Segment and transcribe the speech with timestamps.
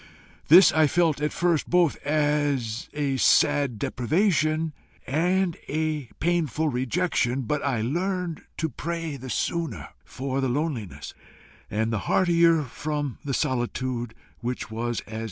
[0.47, 4.73] This I felt at first as both a sad deprivation
[5.05, 11.13] and a painful rejection, but I learned to pray the sooner for the loneliness,
[11.69, 15.19] and the heartier from the solitude which was as a chamber with closed door.